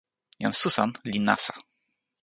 [0.41, 1.53] jan Susan li nasa.